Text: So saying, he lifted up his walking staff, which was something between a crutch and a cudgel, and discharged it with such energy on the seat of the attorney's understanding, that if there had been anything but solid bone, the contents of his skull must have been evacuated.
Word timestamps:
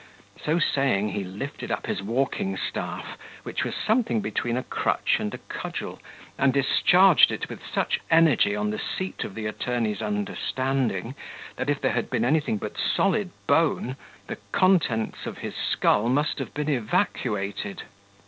So 0.43 0.57
saying, 0.57 1.09
he 1.09 1.23
lifted 1.23 1.69
up 1.69 1.85
his 1.85 2.01
walking 2.01 2.57
staff, 2.57 3.19
which 3.43 3.63
was 3.63 3.75
something 3.75 4.19
between 4.19 4.57
a 4.57 4.63
crutch 4.63 5.17
and 5.19 5.31
a 5.31 5.37
cudgel, 5.37 6.01
and 6.39 6.51
discharged 6.51 7.31
it 7.31 7.49
with 7.49 7.59
such 7.63 7.99
energy 8.09 8.55
on 8.55 8.71
the 8.71 8.79
seat 8.79 9.23
of 9.23 9.35
the 9.35 9.45
attorney's 9.45 10.01
understanding, 10.01 11.13
that 11.55 11.69
if 11.69 11.79
there 11.81 11.91
had 11.93 12.09
been 12.09 12.25
anything 12.25 12.57
but 12.57 12.79
solid 12.79 13.29
bone, 13.45 13.95
the 14.25 14.39
contents 14.51 15.27
of 15.27 15.37
his 15.37 15.53
skull 15.55 16.09
must 16.09 16.39
have 16.39 16.51
been 16.55 16.69
evacuated. 16.69 17.83